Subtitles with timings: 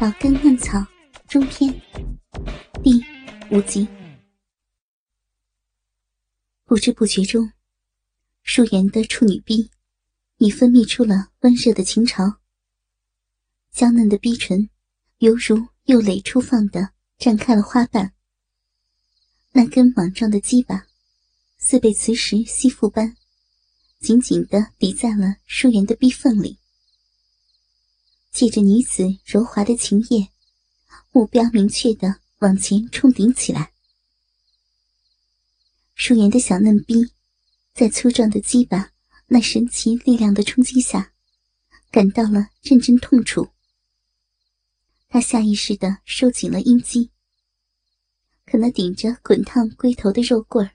[0.00, 0.82] 老根嫩草
[1.28, 1.70] 中篇
[2.82, 3.04] 第
[3.50, 3.86] 五集。
[6.64, 7.52] 不知不觉中，
[8.42, 9.70] 舒颜的处女逼
[10.38, 12.38] 已分泌出了温热的情潮。
[13.70, 14.70] 娇嫩的逼唇
[15.18, 18.14] 犹如幼蕾初放的绽开了花瓣，
[19.52, 20.86] 那根网状的鸡巴
[21.58, 23.14] 似被磁石吸附般，
[23.98, 26.58] 紧紧的抵在了舒颜的逼缝里。
[28.30, 30.28] 借着女子柔滑的情液，
[31.12, 33.72] 目标明确的往前冲顶起来。
[35.94, 37.12] 舒颜的小嫩逼，
[37.74, 38.90] 在粗壮的鸡巴
[39.26, 41.12] 那神奇力量的冲击下，
[41.90, 43.48] 感到了阵阵痛楚。
[45.08, 47.10] 他下意识的收紧了阴茎，
[48.46, 50.72] 可那顶着滚烫龟头的肉棍儿，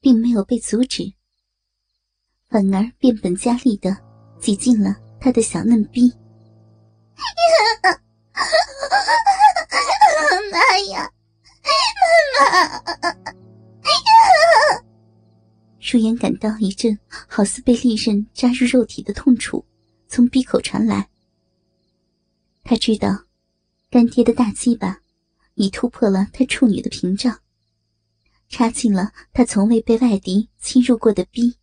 [0.00, 1.14] 并没有被阻止，
[2.48, 3.96] 反而变本加厉的
[4.40, 6.12] 挤进了他的小嫩逼。
[10.52, 11.10] 妈呀！
[11.62, 13.14] 妈妈！
[15.78, 19.64] 舒颜感到一阵好似被利刃扎入肉体的痛楚
[20.08, 21.08] 从鼻口传来。
[22.62, 23.24] 他知道，
[23.90, 25.00] 干爹的大鸡巴
[25.54, 27.40] 已突破了他处女的屏障，
[28.48, 31.58] 插进了他从未被外敌侵入过的逼。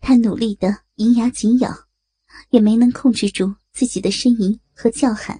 [0.00, 1.86] 他努力的银牙紧咬，
[2.50, 3.54] 也没能控制住。
[3.74, 5.38] 自己的呻吟和叫喊，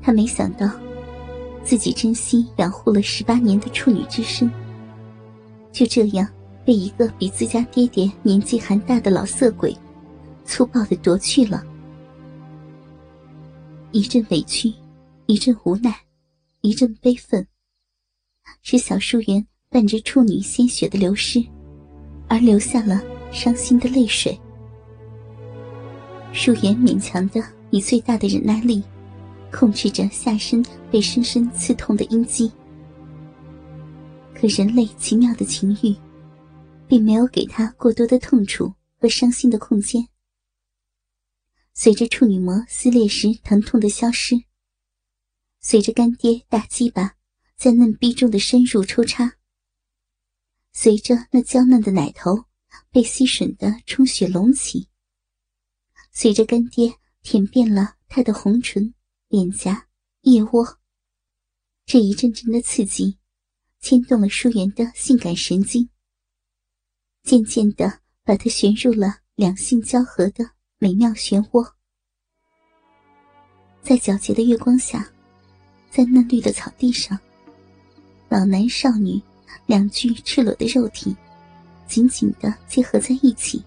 [0.00, 0.70] 他没想到，
[1.64, 4.48] 自己珍惜养护了十八年的处女之身，
[5.72, 6.26] 就这样
[6.64, 9.76] 被一个比自家爹爹年纪还大的老色鬼，
[10.44, 11.64] 粗暴的夺去了。
[13.90, 14.72] 一阵委屈，
[15.26, 15.92] 一阵无奈，
[16.60, 17.44] 一阵悲愤，
[18.62, 21.44] 使小树园伴着处女鲜血的流失，
[22.28, 24.38] 而流下了伤心的泪水。
[26.32, 28.82] 舒颜勉强的以最大的忍耐力，
[29.50, 32.50] 控制着下身被深深刺痛的阴茎。
[34.34, 35.94] 可人类奇妙的情欲，
[36.86, 40.06] 并没有给他过多的痛楚和伤心的空间。
[41.74, 44.36] 随着处女膜撕裂时疼痛的消失，
[45.60, 47.14] 随着干爹大鸡巴
[47.56, 49.32] 在嫩逼中的深入抽插，
[50.72, 52.44] 随着那娇嫩的奶头
[52.92, 54.88] 被吸吮的充血隆起。
[56.20, 56.92] 随着干爹
[57.22, 58.92] 舔遍了他的红唇、
[59.28, 59.86] 脸颊、
[60.22, 60.66] 腋窝，
[61.86, 63.16] 这一阵阵的刺激，
[63.78, 65.88] 牵动了舒媛的性感神经，
[67.22, 70.44] 渐渐的把他旋入了两性交合的
[70.78, 71.72] 美妙漩涡。
[73.80, 75.08] 在皎洁的月光下，
[75.88, 77.16] 在嫩绿的草地上，
[78.28, 79.22] 老男少女
[79.66, 81.16] 两具赤裸的肉体，
[81.86, 83.62] 紧紧的结合在一起。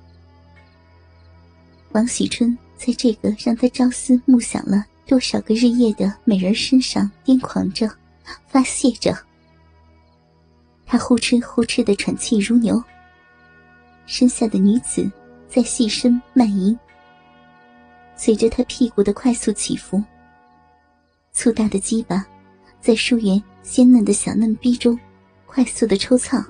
[1.93, 7.89] 王喜春在这个让他朝思暮想了多少个日夜的美人身上癫狂着，
[8.47, 9.17] 发泄着。
[10.85, 12.81] 他呼哧呼哧的喘气如牛。
[14.05, 15.09] 身下的女子
[15.47, 16.77] 在细声慢吟，
[18.15, 20.01] 随着他屁股的快速起伏，
[21.31, 22.25] 粗大的鸡巴
[22.81, 24.97] 在舒颜鲜嫩的小嫩逼中
[25.45, 26.43] 快速的抽操，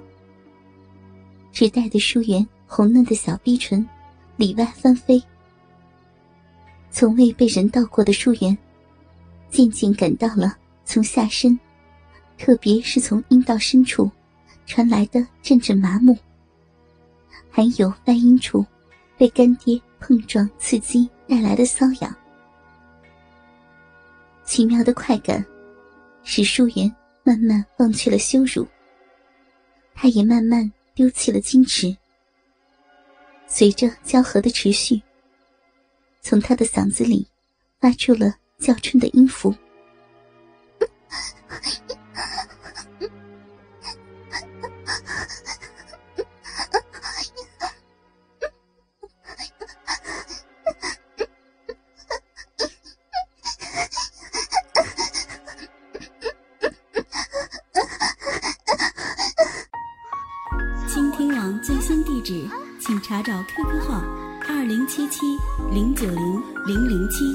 [1.52, 3.88] 只带的舒颜红嫩的小逼唇
[4.42, 5.22] 里外翻飞。
[6.90, 8.58] 从未被人到过的舒颜，
[9.52, 11.58] 渐渐感到了从下身，
[12.40, 14.10] 特别是从阴道深处
[14.66, 16.18] 传来的阵阵麻木，
[17.52, 18.66] 还有外阴处
[19.16, 22.12] 被干爹碰撞刺激带来的瘙痒。
[24.44, 25.46] 奇妙的快感，
[26.24, 26.92] 使舒颜
[27.24, 28.68] 慢慢忘却了羞辱，
[29.94, 31.96] 他也慢慢丢弃了矜持。
[33.54, 35.02] 随着交合的持续。
[36.22, 37.28] 从他的嗓子里
[37.82, 39.54] 发出了叫春的音符。
[60.88, 62.48] 倾听网最新地址，
[62.82, 64.02] 请查找 QQ 号。
[64.50, 65.38] 二零七七
[65.72, 67.32] 零九零零零七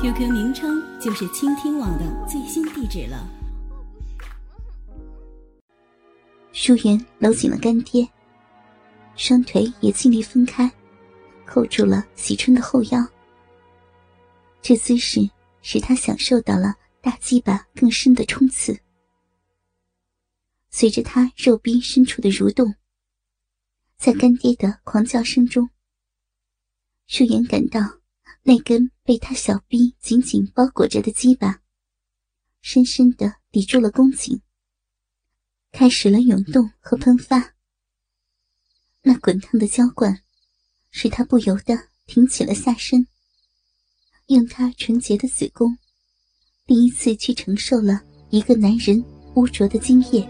[0.00, 3.28] ，QQ 名称就是倾听网的最新地址了。
[6.52, 8.08] 舒颜搂紧了干爹，
[9.16, 10.70] 双腿也尽力分开，
[11.44, 13.06] 扣住了喜春的后腰。
[14.62, 15.20] 这姿势
[15.60, 18.74] 使他享受到了大鸡巴更深的冲刺。
[20.70, 22.74] 随着他肉壁深处的蠕动，
[24.00, 25.68] 在干爹的狂叫声中。
[27.06, 27.80] 舒颜感到
[28.42, 31.60] 那根被他小臂紧紧包裹着的鸡巴，
[32.62, 34.40] 深深的抵住了宫颈，
[35.70, 37.54] 开始了涌动和喷发。
[39.02, 40.22] 那滚烫的浇灌，
[40.90, 41.76] 使他不由得
[42.06, 43.06] 挺起了下身，
[44.28, 45.76] 用他纯洁的子宫，
[46.64, 48.00] 第一次去承受了
[48.30, 49.04] 一个男人
[49.34, 50.26] 污浊的精液。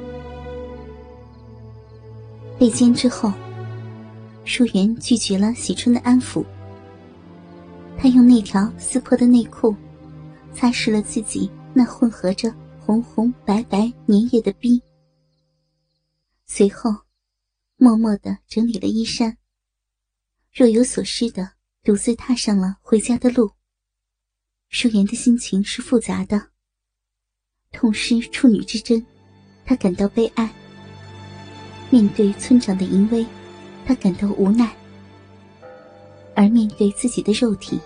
[2.58, 3.32] 被奸之后，
[4.44, 6.44] 淑媛拒绝了喜春的安抚。
[7.98, 9.74] 他用那条撕破的内裤，
[10.52, 14.82] 擦拭了自己那混合着红红白白粘液的逼，
[16.46, 16.90] 随后。
[17.82, 19.38] 默默的整理了衣衫，
[20.52, 21.52] 若有所失的
[21.82, 23.52] 独自踏上了回家的路。
[24.68, 26.50] 淑妍的心情是复杂的，
[27.72, 29.02] 痛失处女之贞，
[29.64, 30.46] 她感到悲哀；
[31.88, 33.24] 面对村长的淫威，
[33.86, 34.66] 他感到无奈；
[36.34, 37.80] 而面对自己的肉体，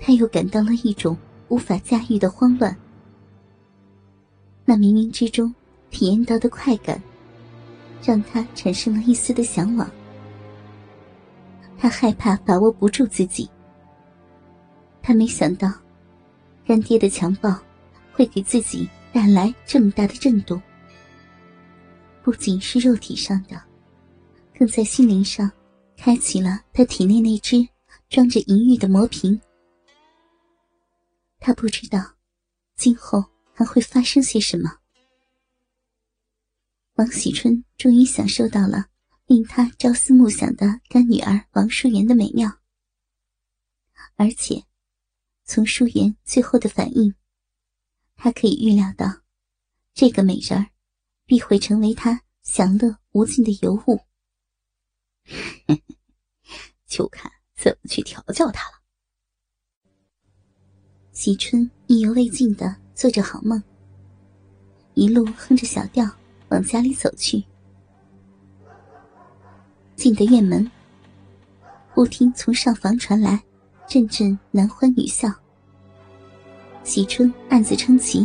[0.00, 1.16] 他又感到了一种
[1.48, 2.76] 无法驾驭的慌乱。
[4.64, 5.54] 那冥冥之中
[5.90, 7.00] 体验到的快感。
[8.02, 9.90] 让他产生了一丝的向往。
[11.76, 13.50] 他害怕把握不住自己。
[15.02, 15.72] 他没想到，
[16.64, 17.52] 干爹的强暴
[18.12, 20.62] 会给自己带来这么大的震动。
[22.22, 23.60] 不仅是肉体上的，
[24.58, 25.50] 更在心灵上
[25.98, 27.68] 开启了他体内那只
[28.08, 29.38] 装着淫欲的魔瓶。
[31.38, 32.14] 他不知道，
[32.74, 33.22] 今后
[33.52, 34.78] 还会发生些什么。
[36.94, 38.86] 王喜春终于享受到了
[39.26, 42.50] 令他朝思暮想的干女儿王淑妍的美妙，
[44.14, 44.64] 而且
[45.44, 47.14] 从淑妍最后的反应，
[48.14, 49.06] 他可以预料到，
[49.92, 50.70] 这个美人儿
[51.26, 54.00] 必会成为他享乐无尽的尤物。
[56.86, 58.76] 就看怎么去调教她了。
[61.12, 63.62] 喜春意犹未尽的做着好梦，
[64.94, 66.08] 一路哼着小调。
[66.50, 67.42] 往家里走去，
[69.96, 70.70] 进得院门，
[71.92, 73.42] 忽听从上房传来
[73.88, 75.28] 阵阵男欢女笑。
[76.84, 78.24] 喜春暗自称奇：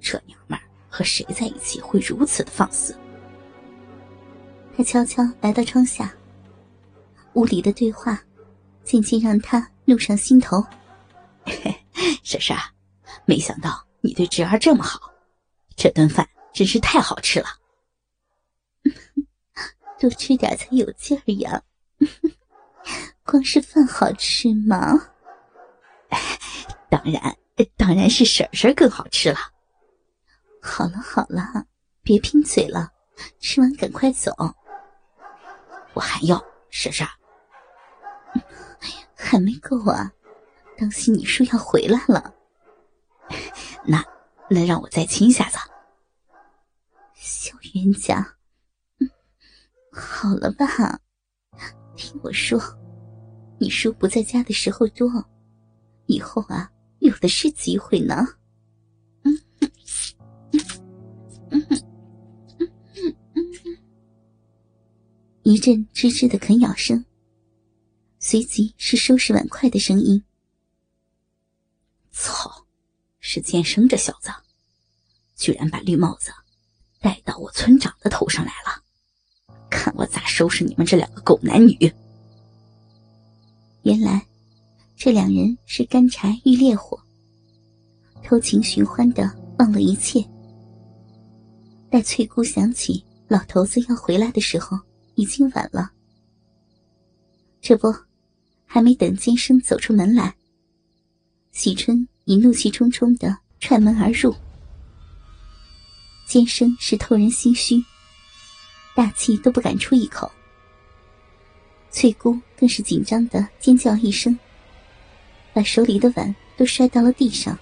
[0.00, 0.56] 这娘们
[0.88, 2.96] 和谁在一起会如此的放肆？
[4.76, 6.14] 他悄悄来到窗下，
[7.36, 8.20] 屋里的对话
[8.82, 10.62] 渐渐让他怒上心头。
[12.22, 12.56] 婶婶，
[13.24, 14.98] 没想到你对侄儿这么好，
[15.76, 16.28] 这顿饭。
[16.52, 17.48] 真是太好吃了，
[20.00, 21.62] 多吃点才有劲儿呀！
[23.22, 24.94] 光是饭好吃吗？
[26.88, 27.36] 当然，
[27.76, 29.36] 当然是婶婶更好吃了。
[30.62, 31.66] 好了好了，
[32.02, 32.90] 别贫嘴了，
[33.38, 34.32] 吃完赶快走。
[35.92, 37.06] 我还要婶婶，
[39.16, 40.12] 还没够啊！
[40.78, 42.34] 当心你叔要回来了。
[43.84, 44.04] 那
[44.50, 45.56] 那让我再亲一下子。
[47.14, 48.36] 小冤家，
[49.00, 49.10] 嗯
[49.90, 51.00] 好了吧，
[51.96, 52.60] 听我说，
[53.58, 55.08] 你叔不在家的时候多，
[56.04, 58.26] 以后啊有的是机会呢。
[65.42, 67.02] 一阵吱吱的啃咬声，
[68.18, 70.22] 随即是收拾碗筷的声音。
[72.10, 72.66] 操，
[73.20, 74.30] 是剑生这小子，
[75.36, 76.32] 居然把绿帽子。
[76.98, 78.82] 戴到我村长的头上来了，
[79.70, 81.94] 看我咋收拾你们这两个狗男女！
[83.82, 84.26] 原来，
[84.96, 86.98] 这两人是干柴遇烈火，
[88.24, 90.26] 偷情寻欢的忘了一切。
[91.88, 94.76] 待翠姑想起老头子要回来的时候，
[95.14, 95.92] 已经晚了。
[97.60, 97.94] 这不，
[98.66, 100.34] 还没等金生走出门来，
[101.52, 104.34] 喜春已怒气冲冲的踹门而入。
[106.26, 107.82] 尖声是透人心虚，
[108.94, 110.30] 大气都不敢出一口。
[111.90, 114.36] 翠姑更是紧张的尖叫一声，
[115.54, 117.56] 把手里的碗都摔到了地上。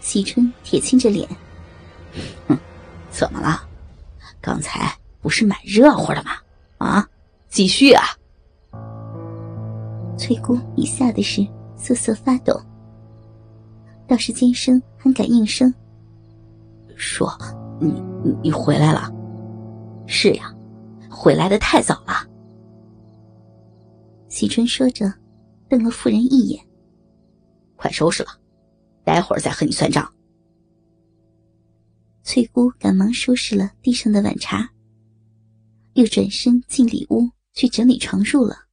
[0.00, 1.28] 喜春铁青着脸
[2.46, 2.56] ：“哼，
[3.10, 3.66] 怎么了？
[4.40, 6.38] 刚才不是蛮热乎的吗？
[6.76, 7.08] 啊，
[7.48, 8.04] 继续啊！”
[10.28, 11.40] 翠姑已吓得是
[11.74, 12.52] 瑟瑟发抖，
[14.06, 15.72] 倒是尖声还敢应声。
[16.96, 17.32] 说
[17.80, 18.04] ：“你
[18.42, 19.10] 你回来了？
[20.06, 20.54] 是呀，
[21.08, 22.28] 回来的太早了。”
[24.28, 25.10] 喜春说着，
[25.66, 26.62] 瞪了妇人一眼
[27.74, 28.28] ：“快收拾了，
[29.04, 30.06] 待会儿再和你算账。”
[32.22, 34.68] 翠姑赶忙收拾了地上的碗茶，
[35.94, 38.67] 又转身进里屋去整理床褥了。